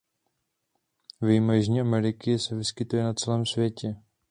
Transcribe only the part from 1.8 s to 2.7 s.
Ameriky se